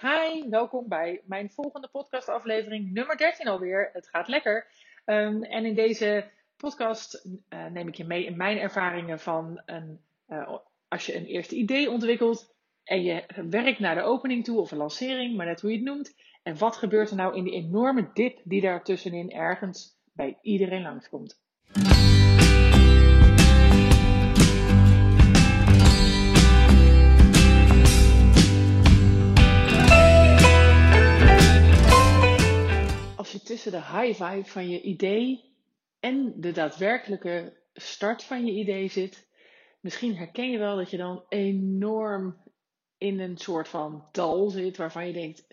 [0.00, 3.90] Hi, welkom bij mijn volgende podcastaflevering, nummer 13 alweer.
[3.92, 4.66] Het gaat lekker.
[5.04, 10.00] Um, en in deze podcast uh, neem ik je mee in mijn ervaringen van een,
[10.28, 10.56] uh,
[10.88, 14.78] als je een eerste idee ontwikkelt en je werkt naar de opening toe of een
[14.78, 16.14] lancering, maar net hoe je het noemt.
[16.42, 20.82] En wat gebeurt er nou in die enorme dip die daar tussenin ergens bij iedereen
[20.82, 21.40] langskomt?
[34.00, 35.48] High vibe van je idee
[36.00, 39.28] en de daadwerkelijke start van je idee zit,
[39.80, 42.36] misschien herken je wel dat je dan enorm
[42.98, 45.46] in een soort van dal zit waarvan je denkt: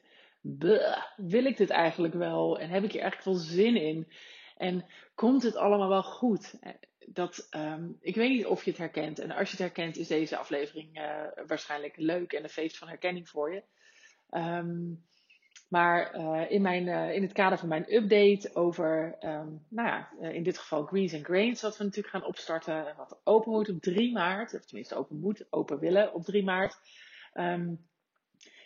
[1.16, 2.60] wil ik dit eigenlijk wel?
[2.60, 4.12] En heb ik hier eigenlijk wel zin in?
[4.58, 4.86] En
[5.16, 6.54] komt het allemaal wel goed?
[7.08, 9.20] Dat, um, ik weet niet of je het herkent.
[9.20, 12.88] En als je het herkent, is deze aflevering uh, waarschijnlijk leuk en een feest van
[12.88, 13.64] herkenning voor je.
[14.30, 15.06] Um,
[15.76, 20.10] maar uh, in, mijn, uh, in het kader van mijn update over, um, nou ja,
[20.22, 23.70] uh, in dit geval Greens and Grains, wat we natuurlijk gaan opstarten, wat open moet
[23.70, 26.78] op 3 maart, of tenminste open moet, open willen op 3 maart,
[27.34, 27.88] um,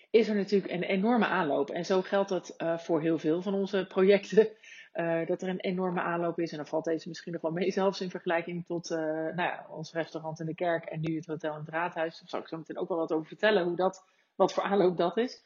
[0.10, 1.70] is er natuurlijk een enorme aanloop.
[1.70, 4.48] En zo geldt dat voor heel veel van onze projecten,
[5.30, 6.52] dat er een enorme aanloop is.
[6.52, 9.94] En dan valt deze misschien nog wel mee, zelfs in vergelijking tot nou ja, ons
[9.94, 12.20] restaurant in de kerk en nu het hotel in het raadhuis.
[12.20, 14.04] Daar zal ik zo meteen ook wel wat over vertellen, hoe dat,
[14.36, 15.44] wat voor aanloop dat is.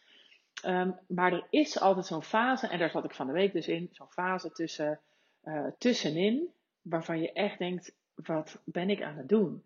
[0.65, 3.67] Um, maar er is altijd zo'n fase, en daar zat ik van de week dus
[3.67, 4.99] in, zo'n fase tussen,
[5.43, 6.49] uh, tussenin,
[6.81, 9.63] waarvan je echt denkt, wat ben ik aan het doen?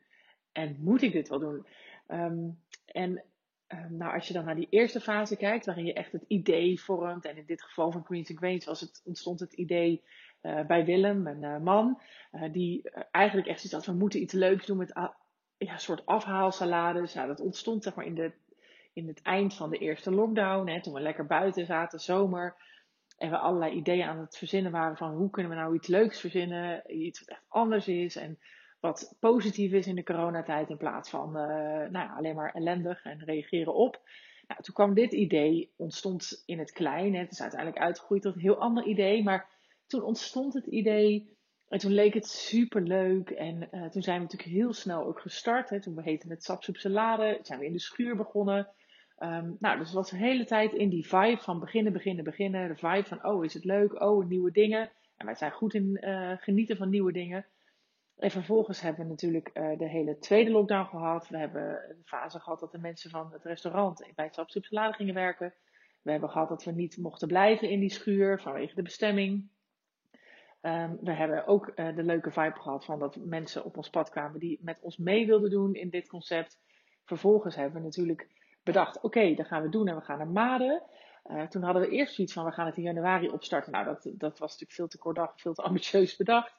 [0.52, 1.66] En moet ik dit wel doen?
[2.08, 3.24] Um, en
[3.68, 6.82] um, nou, als je dan naar die eerste fase kijkt, waarin je echt het idee
[6.82, 10.04] vormt, en in dit geval van Queens and Grains was het, ontstond het idee
[10.42, 12.02] uh, bij Willem, mijn uh, man,
[12.52, 15.16] die eigenlijk echt zoiets had, we moeten iets leuks doen met ja,
[15.58, 17.14] een soort afhaalsalades.
[17.14, 18.32] Nou, dat ontstond zeg maar in de
[18.98, 22.56] in het eind van de eerste lockdown, hè, toen we lekker buiten zaten, zomer.
[23.18, 26.20] En we allerlei ideeën aan het verzinnen waren van hoe kunnen we nou iets leuks
[26.20, 28.40] verzinnen, iets wat echt anders is en
[28.80, 31.44] wat positief is in de coronatijd in plaats van uh,
[31.90, 34.02] nou ja, alleen maar ellendig en reageren op.
[34.48, 37.14] Nou, toen kwam dit idee, ontstond in het klein.
[37.14, 39.50] Hè, het is uiteindelijk uitgegroeid tot een heel ander idee, maar
[39.88, 41.38] toen ontstond het idee
[41.68, 43.30] en toen leek het super leuk.
[43.30, 45.70] En uh, toen zijn we natuurlijk heel snel ook gestart.
[45.70, 45.82] Hè.
[45.82, 47.40] Toen we heten het Sapsoep Salade.
[47.42, 48.68] Zijn we in de schuur begonnen.
[49.20, 52.68] Um, nou, dus was de hele tijd in die vibe van beginnen, beginnen, beginnen.
[52.68, 54.02] De vibe van, oh, is het leuk?
[54.02, 54.92] Oh, nieuwe dingen.
[55.18, 57.46] En wij zijn goed in uh, genieten van nieuwe dingen.
[58.18, 61.28] En vervolgens hebben we natuurlijk uh, de hele tweede lockdown gehad.
[61.28, 65.14] We hebben een fase gehad dat de mensen van het restaurant bij het Sapsoep gingen
[65.14, 65.54] werken.
[66.02, 69.50] We hebben gehad dat we niet mochten blijven in die schuur vanwege de bestemming.
[70.62, 74.10] Um, we hebben ook uh, de leuke vibe gehad van dat mensen op ons pad
[74.10, 76.60] kwamen die met ons mee wilden doen in dit concept.
[77.06, 78.28] Vervolgens hebben we natuurlijk
[78.68, 80.84] bedacht, oké, okay, dat gaan we doen en we gaan naar Maden.
[81.26, 83.72] Uh, toen hadden we eerst zoiets van, we gaan het in januari opstarten.
[83.72, 86.54] Nou, dat, dat was natuurlijk veel te kort dag, veel te ambitieus bedacht.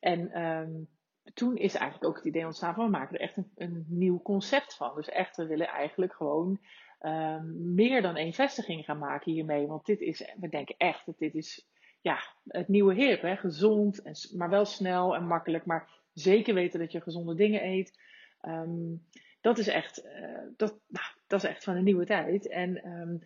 [0.00, 0.88] En um,
[1.34, 4.22] toen is eigenlijk ook het idee ontstaan van, we maken er echt een, een nieuw
[4.22, 4.94] concept van.
[4.94, 6.60] Dus echt, we willen eigenlijk gewoon
[7.00, 9.66] um, meer dan één vestiging gaan maken hiermee.
[9.66, 11.68] Want dit is, we denken echt dat dit is
[12.00, 13.22] ja, het nieuwe hip.
[13.22, 13.36] Hè?
[13.36, 15.64] Gezond, en, maar wel snel en makkelijk.
[15.64, 18.00] Maar zeker weten dat je gezonde dingen eet.
[18.42, 19.06] Um,
[19.40, 22.48] dat is echt, uh, dat, nou, dat is echt van de nieuwe tijd.
[22.48, 23.22] En um,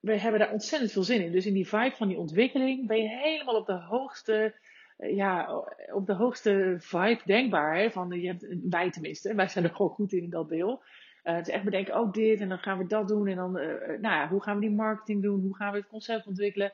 [0.00, 1.32] we hebben daar ontzettend veel zin in.
[1.32, 4.54] Dus in die vibe van die ontwikkeling ben je helemaal op de hoogste,
[4.98, 7.90] uh, ja, op de hoogste vibe denkbaar.
[7.90, 10.82] Van, je hebt, wij tenminste, wij zijn er gewoon goed in in dat deel.
[11.24, 13.26] Uh, het echt bedenken, oh dit en dan gaan we dat doen.
[13.26, 15.40] En dan, nou ja, hoe gaan we die marketing doen?
[15.40, 16.72] Hoe gaan we het concept ontwikkelen?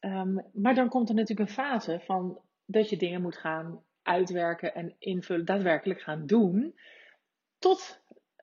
[0.00, 4.74] Um, maar dan komt er natuurlijk een fase van dat je dingen moet gaan uitwerken
[4.74, 6.74] en invullen, daadwerkelijk gaan doen.
[7.62, 8.00] Tot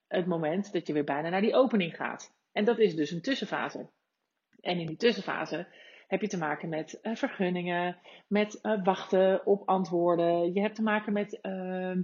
[0.07, 2.34] het moment dat je weer bijna naar die opening gaat.
[2.52, 3.88] En dat is dus een tussenfase.
[4.62, 5.68] En in die tussenfase
[6.07, 7.97] heb je te maken met uh, vergunningen,
[8.28, 10.53] met uh, wachten op antwoorden.
[10.53, 11.97] Je hebt te maken met uh,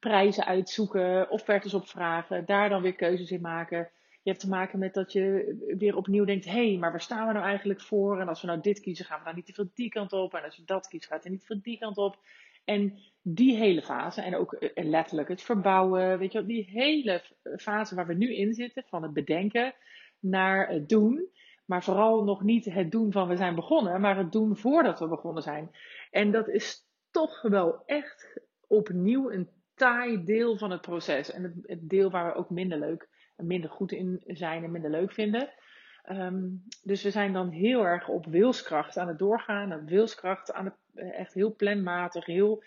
[0.00, 3.90] prijzen uitzoeken, offertes opvragen, daar dan weer keuzes in maken.
[4.22, 7.26] Je hebt te maken met dat je weer opnieuw denkt: hé, hey, maar waar staan
[7.26, 8.20] we nou eigenlijk voor?
[8.20, 10.34] En als we nou dit kiezen, gaan we nou niet te veel die kant op.
[10.34, 12.18] En als we dat kiezen, gaat het niet veel die kant op.
[12.64, 17.22] En die hele fase, en ook eh, letterlijk het verbouwen, weet je wel, die hele
[17.56, 19.74] fase waar we nu in zitten, van het bedenken
[20.18, 21.30] naar het doen.
[21.64, 25.08] Maar vooral nog niet het doen van we zijn begonnen, maar het doen voordat we
[25.08, 25.70] begonnen zijn.
[26.10, 31.32] En dat is toch wel echt opnieuw een taai deel van het proces.
[31.32, 34.70] En het, het deel waar we ook minder leuk en minder goed in zijn en
[34.70, 35.52] minder leuk vinden.
[36.10, 39.72] Um, dus we zijn dan heel erg op wilskracht aan het doorgaan.
[39.72, 42.64] Op wilskracht aan eh, echt heel planmatig, heel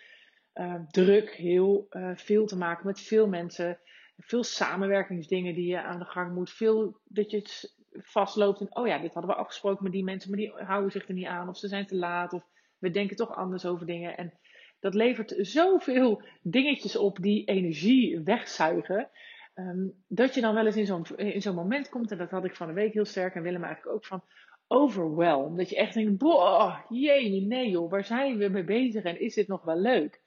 [0.54, 3.80] uh, druk, heel uh, veel te maken met veel mensen.
[4.18, 6.52] Veel samenwerkingsdingen die je aan de gang moet.
[6.52, 10.40] Veel dat je vastloopt en oh ja, dit hadden we afgesproken met die mensen, maar
[10.40, 12.44] die houden zich er niet aan of ze zijn te laat of
[12.78, 14.18] we denken toch anders over dingen.
[14.18, 14.34] En
[14.80, 19.10] dat levert zoveel dingetjes op die energie wegzuigen.
[19.56, 22.46] Um, dat je dan wel eens in zo'n, in zo'n moment komt, en dat had
[22.46, 24.24] ik van de week heel sterk en Willem eigenlijk ook van
[24.68, 25.58] overwhelmed.
[25.58, 29.34] Dat je echt denkt, boah, jee, nee joh, waar zijn we mee bezig en is
[29.34, 30.22] dit nog wel leuk?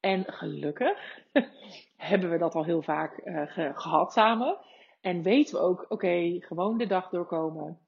[0.00, 0.98] En gelukkig
[1.96, 3.42] hebben we dat al heel vaak uh,
[3.74, 4.58] gehad samen.
[5.00, 7.78] En weten we ook, oké, gewoon de dag doorkomen.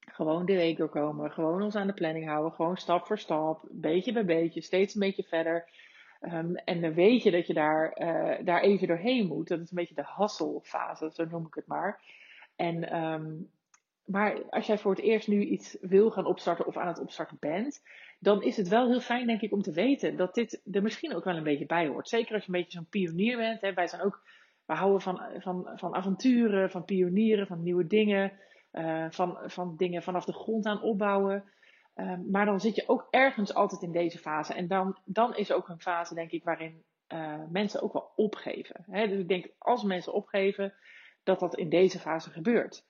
[0.00, 1.30] Gewoon de week doorkomen.
[1.30, 2.52] Gewoon ons aan de planning houden.
[2.52, 3.68] Gewoon stap voor stap.
[3.70, 4.60] Beetje bij beetje.
[4.60, 5.68] Steeds een beetje verder.
[6.32, 9.48] Um, en dan weet je dat je daar, uh, daar even doorheen moet.
[9.48, 12.00] Dat is een beetje de hasselfase, zo noem ik het maar.
[12.56, 13.50] En, um,
[14.04, 17.36] maar als jij voor het eerst nu iets wil gaan opstarten of aan het opstarten
[17.40, 17.82] bent,
[18.18, 21.14] dan is het wel heel fijn, denk ik, om te weten dat dit er misschien
[21.14, 22.08] ook wel een beetje bij hoort.
[22.08, 23.60] Zeker als je een beetje zo'n pionier bent.
[23.60, 23.72] Hè.
[23.72, 24.22] Wij zijn ook,
[24.66, 28.32] we houden van, van, van avonturen, van pionieren, van nieuwe dingen.
[28.72, 31.44] Uh, van, van dingen vanaf de grond aan opbouwen.
[31.94, 34.54] Uh, maar dan zit je ook ergens altijd in deze fase.
[34.54, 38.84] En dan, dan is ook een fase, denk ik, waarin uh, mensen ook wel opgeven.
[38.86, 40.74] Dus ik denk, als mensen opgeven,
[41.22, 42.86] dat dat in deze fase gebeurt.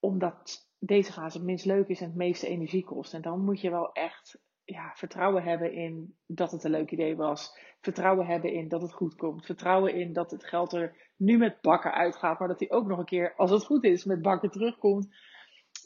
[0.00, 3.14] Omdat deze fase het minst leuk is en het meeste energie kost.
[3.14, 7.16] En dan moet je wel echt ja, vertrouwen hebben in dat het een leuk idee
[7.16, 7.58] was.
[7.80, 9.46] Vertrouwen hebben in dat het goed komt.
[9.46, 12.98] Vertrouwen in dat het geld er nu met bakken uitgaat, maar dat hij ook nog
[12.98, 15.08] een keer, als het goed is, met bakken terugkomt.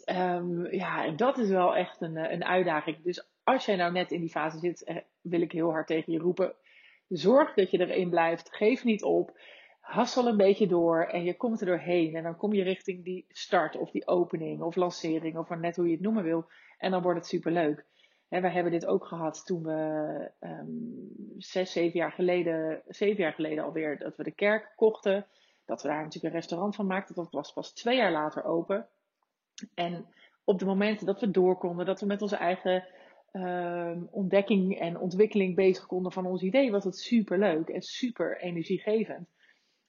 [0.07, 3.03] Um, ja, en dat is wel echt een, een uitdaging.
[3.03, 6.13] Dus als jij nou net in die fase zit, eh, wil ik heel hard tegen
[6.13, 6.55] je roepen.
[7.09, 8.55] Zorg dat je erin blijft.
[8.55, 9.39] Geef niet op.
[9.81, 12.15] Hassel een beetje door en je komt er doorheen.
[12.15, 15.87] En dan kom je richting die start of die opening of lancering of net hoe
[15.87, 16.47] je het noemen wil.
[16.79, 17.85] En dan wordt het superleuk.
[18.29, 21.09] Wij hebben dit ook gehad toen we um,
[21.39, 25.27] zes, zeven jaar geleden, zeven jaar geleden alweer, dat we de kerk kochten.
[25.65, 27.15] Dat we daar natuurlijk een restaurant van maakten.
[27.15, 28.89] Dat was pas twee jaar later open.
[29.75, 30.07] En
[30.45, 32.85] op de momenten dat we door konden, dat we met onze eigen
[33.33, 38.41] um, ontdekking en ontwikkeling bezig konden van ons idee, was het super leuk en super
[38.41, 39.29] energiegevend.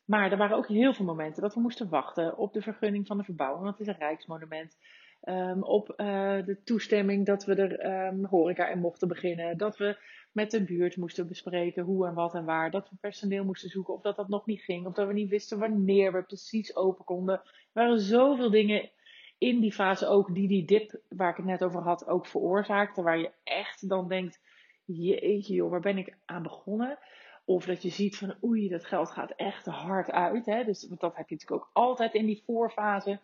[0.05, 3.17] Maar er waren ook heel veel momenten dat we moesten wachten op de vergunning van
[3.17, 4.77] de verbouwing, want het is een rijksmonument.
[5.23, 5.97] Um, op uh,
[6.45, 9.57] de toestemming dat we er um, horeca in mochten beginnen.
[9.57, 9.97] Dat we
[10.31, 12.71] met de buurt moesten bespreken hoe en wat en waar.
[12.71, 14.85] Dat we personeel moesten zoeken of dat dat nog niet ging.
[14.85, 17.35] Of dat we niet wisten wanneer we precies open konden.
[17.35, 17.43] Er
[17.73, 18.89] waren zoveel dingen
[19.37, 23.01] in die fase ook die die dip waar ik het net over had ook veroorzaakte.
[23.01, 24.41] Waar je echt dan denkt,
[24.85, 26.99] jeetje joh, waar ben ik aan begonnen?
[27.45, 30.45] Of dat je ziet van oei, dat geld gaat echt hard uit.
[30.45, 30.63] Hè?
[30.63, 33.19] Dus dat heb je natuurlijk ook altijd in die voorfase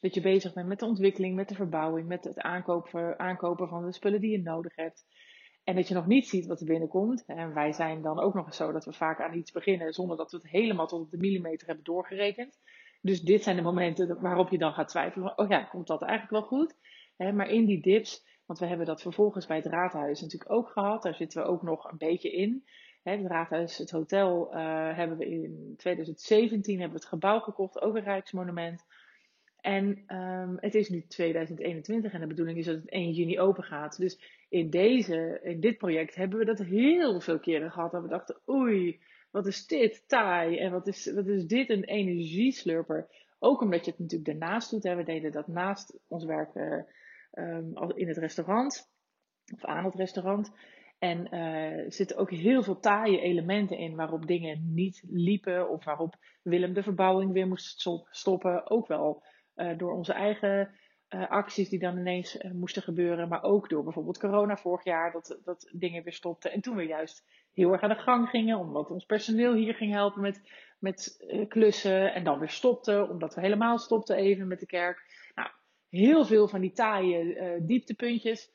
[0.00, 3.84] dat je bezig bent met de ontwikkeling, met de verbouwing, met het aankopen, aankopen van
[3.84, 5.04] de spullen die je nodig hebt.
[5.64, 7.24] En dat je nog niet ziet wat er binnenkomt.
[7.26, 10.16] En wij zijn dan ook nog eens zo dat we vaak aan iets beginnen zonder
[10.16, 12.58] dat we het helemaal tot op de millimeter hebben doorgerekend.
[13.02, 15.38] Dus dit zijn de momenten waarop je dan gaat twijfelen.
[15.38, 16.74] Oh ja, komt dat eigenlijk wel goed?
[17.16, 21.02] maar in die dips, want we hebben dat vervolgens bij het raadhuis natuurlijk ook gehad.
[21.02, 22.64] Daar zitten we ook nog een beetje in.
[23.02, 27.96] het raadhuis, het hotel, uh, hebben we in 2017 hebben we het gebouw gekocht, ook
[27.96, 28.84] een Rijksmonument.
[29.56, 33.64] En um, het is nu 2021 en de bedoeling is dat het 1 juni open
[33.64, 33.98] gaat.
[33.98, 37.90] Dus in, deze, in dit project hebben we dat heel veel keren gehad.
[37.90, 39.00] Dat we dachten, oei,
[39.32, 43.08] wat is dit taai en wat is, wat is dit een energieslurper.
[43.38, 44.82] Ook omdat je het natuurlijk daarnaast doet.
[44.82, 46.82] We deden dat naast ons werk uh,
[47.32, 48.90] um, in het restaurant.
[49.54, 50.52] Of aan het restaurant.
[50.98, 55.70] En er zitten ook heel veel taaie elementen in waarop dingen niet liepen.
[55.70, 58.70] Of waarop Willem de verbouwing weer moest stoppen.
[58.70, 59.22] Ook wel
[59.56, 60.74] uh, door onze eigen
[61.08, 63.28] acties die dan ineens moesten gebeuren.
[63.28, 66.52] Maar ook door bijvoorbeeld corona vorig jaar, dat, dat dingen weer stopten.
[66.52, 67.24] En toen we juist
[67.54, 70.40] heel erg aan de gang gingen, omdat ons personeel hier ging helpen met,
[70.78, 72.14] met klussen.
[72.14, 75.30] En dan weer stopte, omdat we helemaal stopten even met de kerk.
[75.34, 75.48] Nou,
[75.88, 78.50] heel veel van die taaie dieptepuntjes.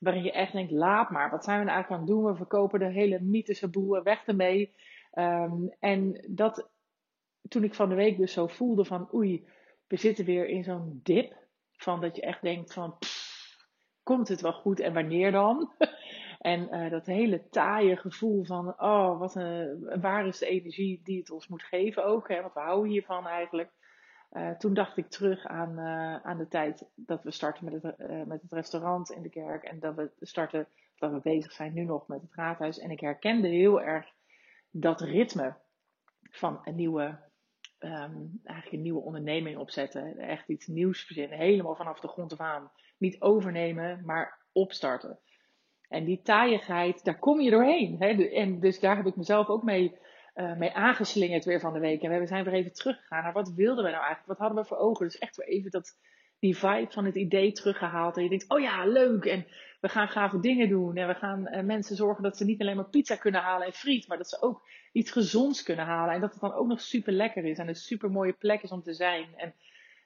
[0.00, 2.32] Waarin je echt denkt, laat maar, wat zijn we nou eigenlijk aan het doen?
[2.32, 4.74] We verkopen de hele mythische boel, weg ermee.
[5.14, 6.70] Um, en dat,
[7.48, 9.48] toen ik van de week dus zo voelde van, oei,
[9.86, 11.38] we zitten weer in zo'n dip.
[11.72, 12.98] Van dat je echt denkt van,
[14.02, 15.72] komt het wel goed en wanneer dan?
[16.40, 21.18] en uh, dat hele taaie gevoel van, oh, wat een, waar is de energie die
[21.18, 22.28] het ons moet geven ook?
[22.28, 22.40] Hè?
[22.40, 23.70] Want we houden hiervan eigenlijk.
[24.32, 28.26] Uh, toen dacht ik terug aan, uh, aan de tijd dat we starten met het,
[28.26, 29.64] met het restaurant in de kerk.
[29.64, 30.66] En dat we starten,
[30.98, 32.78] dat we bezig zijn nu nog met het raadhuis.
[32.78, 34.12] En ik herkende heel erg
[34.70, 35.56] dat ritme
[36.30, 37.18] van een nieuwe
[37.78, 40.18] um, eigenlijk een nieuwe onderneming opzetten.
[40.18, 41.38] Echt iets nieuws verzinnen.
[41.38, 42.70] Helemaal vanaf de grond af aan.
[42.98, 45.18] Niet overnemen, maar opstarten.
[45.90, 47.96] En die taaiigheid, daar kom je doorheen.
[47.98, 48.08] Hè?
[48.24, 49.98] En dus daar heb ik mezelf ook mee
[50.34, 52.02] uh, mee aangeslingerd weer van de week.
[52.02, 54.26] En we zijn weer even teruggegaan naar wat wilden we nou eigenlijk?
[54.26, 55.06] Wat hadden we voor ogen?
[55.06, 55.98] Dus echt weer even dat,
[56.38, 58.16] die vibe van het idee teruggehaald.
[58.16, 59.24] En je denkt, oh ja, leuk.
[59.24, 59.46] En
[59.80, 60.96] we gaan gave dingen doen.
[60.96, 63.72] En we gaan uh, mensen zorgen dat ze niet alleen maar pizza kunnen halen en
[63.72, 64.08] friet.
[64.08, 66.14] Maar dat ze ook iets gezonds kunnen halen.
[66.14, 67.58] En dat het dan ook nog super lekker is.
[67.58, 69.28] En een super mooie plek is om te zijn.
[69.36, 69.54] En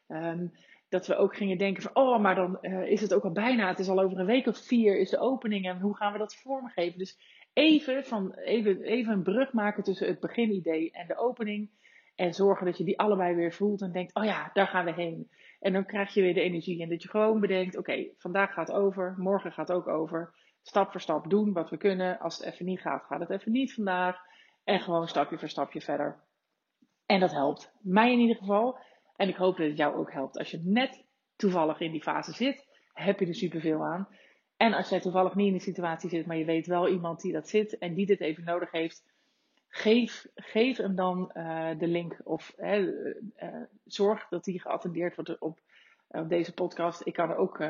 [0.08, 0.52] um,
[0.88, 3.68] dat we ook gingen denken van, oh, maar dan uh, is het ook al bijna.
[3.68, 5.66] Het is al over een week of vier is de opening.
[5.66, 6.98] En hoe gaan we dat vormgeven?
[6.98, 7.18] Dus
[7.52, 11.70] even, van, even, even een brug maken tussen het beginidee en de opening.
[12.14, 14.92] En zorgen dat je die allebei weer voelt en denkt, oh ja, daar gaan we
[14.92, 15.30] heen.
[15.60, 16.82] En dan krijg je weer de energie.
[16.82, 20.34] En dat je gewoon bedenkt, oké, vandaag gaat over, morgen gaat ook over.
[20.62, 22.18] Stap voor stap doen wat we kunnen.
[22.18, 24.16] Als het even niet gaat, gaat het even niet vandaag.
[24.64, 26.22] En gewoon stapje voor stapje verder.
[27.06, 27.72] En dat helpt.
[27.80, 28.78] Mij in ieder geval.
[29.16, 30.38] En ik hoop dat het jou ook helpt.
[30.38, 31.04] Als je net
[31.36, 34.08] toevallig in die fase zit, heb je er superveel aan.
[34.56, 37.32] En als jij toevallig niet in die situatie zit, maar je weet wel iemand die
[37.32, 39.04] dat zit en die dit even nodig heeft,
[39.68, 42.88] geef, geef hem dan uh, de link of uh, uh,
[43.84, 45.58] zorg dat die geattendeerd wordt op,
[46.08, 47.06] op deze podcast.
[47.06, 47.62] Ik kan er ook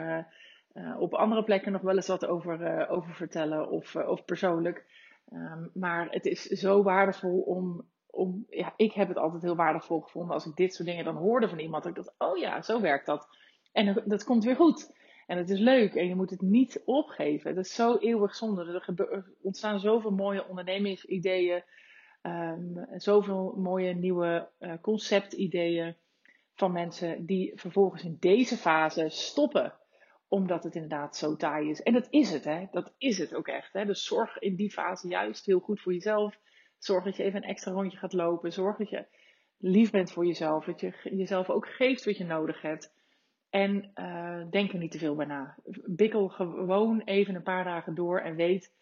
[0.99, 4.85] op andere plekken nog wel eens wat over, over vertellen of, of persoonlijk.
[5.33, 7.85] Um, maar het is zo waardevol om,
[8.15, 8.45] om.
[8.49, 11.49] Ja, ik heb het altijd heel waardevol gevonden als ik dit soort dingen dan hoorde
[11.49, 11.83] van iemand.
[11.83, 13.29] Dat ik dacht, oh ja, zo werkt dat.
[13.73, 14.93] En dat komt weer goed.
[15.27, 17.51] En het is leuk en je moet het niet opgeven.
[17.51, 18.83] Het is zo eeuwig zonde.
[18.97, 21.63] Er, ontstaan zoveel mooie ondernemingsideeën.
[22.23, 25.97] Um, zoveel mooie nieuwe uh, conceptideeën
[26.55, 29.73] van mensen die vervolgens in deze fase stoppen.
[30.29, 31.83] Omdat het inderdaad zo taai is.
[31.83, 32.67] En dat is het, hè?
[32.71, 33.73] Dat is het ook echt.
[33.73, 33.85] Hè?
[33.85, 36.39] Dus zorg in die fase juist heel goed voor jezelf.
[36.85, 38.53] Zorg dat je even een extra rondje gaat lopen.
[38.53, 39.07] Zorg dat je
[39.59, 40.65] lief bent voor jezelf.
[40.65, 42.93] Dat je jezelf ook geeft wat je nodig hebt.
[43.51, 45.55] En uh, denk er niet te veel bij na.
[45.85, 48.73] Bikkel gewoon even een paar dagen door en weet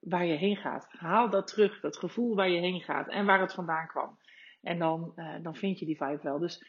[0.00, 0.86] waar je heen gaat.
[0.90, 4.18] Haal dat terug, dat gevoel waar je heen gaat en waar het vandaan kwam.
[4.62, 6.38] En dan, uh, dan vind je die vibe wel.
[6.38, 6.64] Dus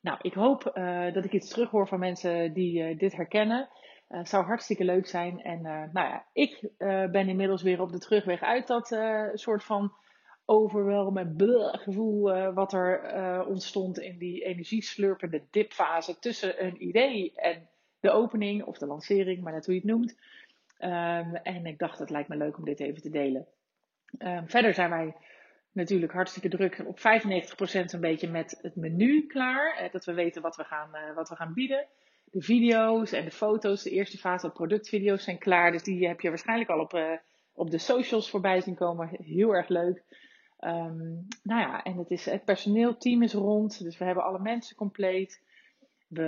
[0.00, 3.68] nou, ik hoop uh, dat ik iets terughoor van mensen die dit herkennen.
[4.08, 5.42] Het zou hartstikke leuk zijn.
[5.42, 6.70] En nou ja, ik
[7.10, 8.96] ben inmiddels weer op de terugweg uit dat
[9.34, 9.92] soort van
[10.50, 17.68] overweldigend gevoel uh, wat er uh, ontstond in die energieslurpende dipfase tussen een idee en
[18.00, 20.16] de opening of de lancering, maar net hoe je het noemt.
[20.78, 23.46] Um, en ik dacht, het lijkt me leuk om dit even te delen.
[24.18, 25.16] Um, verder zijn wij
[25.72, 29.76] natuurlijk hartstikke druk op 95% een beetje met het menu klaar.
[29.76, 31.86] Eh, dat we weten wat we, gaan, wat we gaan bieden.
[32.24, 35.72] De video's en de foto's, de eerste fase, de productvideo's zijn klaar.
[35.72, 37.20] Dus die heb je waarschijnlijk al op,
[37.52, 39.08] op de socials voorbij zien komen.
[39.12, 40.02] Heel erg leuk.
[40.64, 44.76] Um, nou ja, en het, is, het personeelteam is rond, dus we hebben alle mensen
[44.76, 45.42] compleet.
[46.08, 46.24] We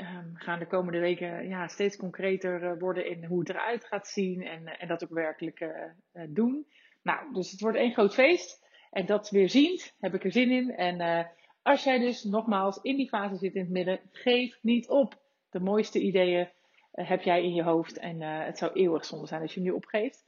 [0.00, 4.08] um, gaan de komende weken ja, steeds concreter uh, worden in hoe het eruit gaat
[4.08, 6.66] zien en, uh, en dat ook werkelijk uh, doen.
[7.02, 8.66] Nou, dus het wordt één groot feest.
[8.90, 10.70] En dat weer ziend, heb ik er zin in.
[10.70, 11.26] En
[11.62, 15.20] als jij dus nogmaals in die fase zit in het midden, geef niet op.
[15.50, 16.48] De mooiste ideeën
[16.92, 20.27] heb jij in je hoofd en het zou eeuwig zonde zijn als je nu opgeeft.